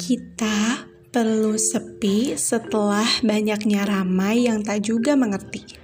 [0.00, 5.76] Kita perlu sepi setelah banyaknya ramai yang tak juga mengerti.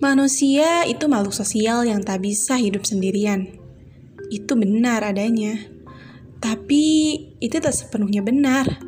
[0.00, 3.60] Manusia itu makhluk sosial yang tak bisa hidup sendirian.
[4.32, 5.68] Itu benar adanya.
[6.40, 6.84] Tapi
[7.44, 8.80] itu tak sepenuhnya benar.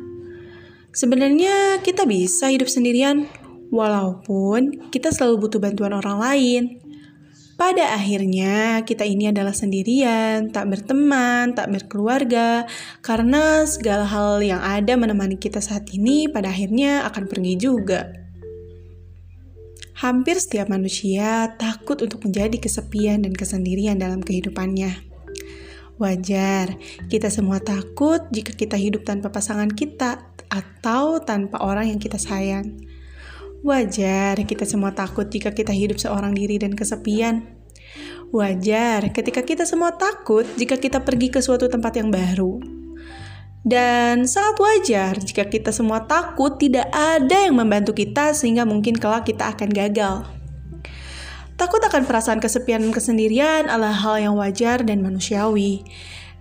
[0.89, 3.29] Sebenarnya kita bisa hidup sendirian,
[3.69, 6.63] walaupun kita selalu butuh bantuan orang lain.
[7.57, 12.69] Pada akhirnya, kita ini adalah sendirian, tak berteman, tak berkeluarga,
[13.01, 18.13] karena segala hal yang ada menemani kita saat ini pada akhirnya akan pergi juga.
[19.97, 24.93] Hampir setiap manusia takut untuk menjadi kesepian dan kesendirian dalam kehidupannya.
[25.97, 26.77] Wajar,
[27.09, 32.85] kita semua takut jika kita hidup tanpa pasangan kita atau tanpa orang yang kita sayang.
[33.65, 37.57] Wajar kita semua takut jika kita hidup seorang diri dan kesepian.
[38.29, 42.61] Wajar ketika kita semua takut jika kita pergi ke suatu tempat yang baru.
[43.67, 49.25] Dan sangat wajar jika kita semua takut tidak ada yang membantu kita sehingga mungkin kelak
[49.25, 50.15] kita akan gagal.
[51.57, 55.81] Takut akan perasaan kesepian dan kesendirian adalah hal yang wajar dan manusiawi.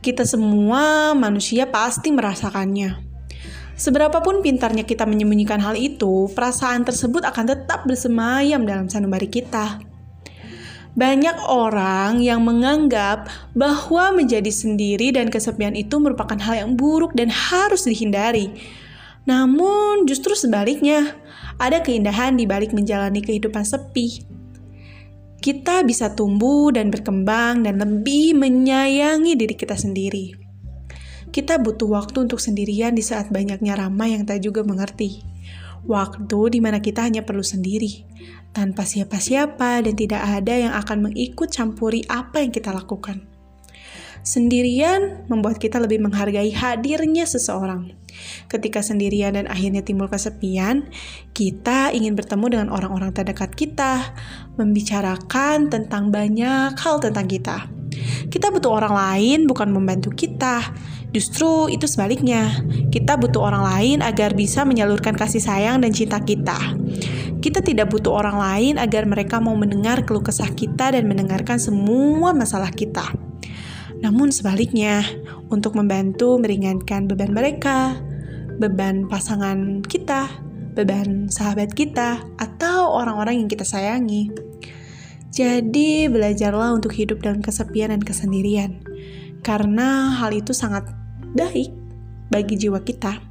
[0.05, 3.06] Kita semua manusia pasti merasakannya.
[3.77, 9.85] Seberapapun pintarnya kita menyembunyikan hal itu, perasaan tersebut akan tetap bersemayam dalam sanubari kita.
[10.97, 17.29] Banyak orang yang menganggap bahwa menjadi sendiri dan kesepian itu merupakan hal yang buruk dan
[17.29, 18.49] harus dihindari.
[19.29, 21.13] Namun, justru sebaliknya,
[21.61, 24.25] ada keindahan di balik menjalani kehidupan sepi.
[25.37, 30.46] Kita bisa tumbuh dan berkembang dan lebih menyayangi diri kita sendiri.
[31.37, 35.21] Kita butuh waktu untuk sendirian di saat banyaknya ramai yang tak juga mengerti.
[35.85, 38.09] Waktu di mana kita hanya perlu sendiri,
[38.57, 43.29] tanpa siapa-siapa dan tidak ada yang akan mengikut campuri apa yang kita lakukan.
[44.25, 47.93] Sendirian membuat kita lebih menghargai hadirnya seseorang.
[48.49, 50.89] Ketika sendirian dan akhirnya timbul kesepian,
[51.37, 54.17] kita ingin bertemu dengan orang-orang terdekat kita,
[54.57, 57.69] membicarakan tentang banyak hal tentang kita.
[58.27, 60.75] Kita butuh orang lain bukan membantu kita.
[61.15, 62.51] Justru itu sebaliknya.
[62.91, 66.57] Kita butuh orang lain agar bisa menyalurkan kasih sayang dan cinta kita.
[67.41, 72.35] Kita tidak butuh orang lain agar mereka mau mendengar keluh kesah kita dan mendengarkan semua
[72.35, 73.07] masalah kita.
[74.03, 75.05] Namun sebaliknya,
[75.49, 77.97] untuk membantu meringankan beban mereka,
[78.61, 80.29] beban pasangan kita,
[80.77, 84.29] beban sahabat kita, atau orang-orang yang kita sayangi.
[85.33, 88.81] Jadi, belajarlah untuk hidup dalam kesepian dan kesendirian,
[89.47, 90.91] karena hal itu sangat
[91.39, 91.71] baik
[92.35, 93.23] bagi jiwa kita.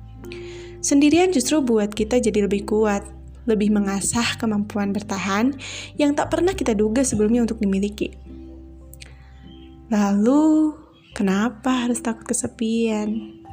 [0.79, 3.03] Sendirian justru buat kita jadi lebih kuat,
[3.43, 5.51] lebih mengasah kemampuan bertahan
[5.99, 8.15] yang tak pernah kita duga sebelumnya untuk dimiliki.
[9.91, 10.71] Lalu,
[11.11, 13.43] kenapa harus takut kesepian?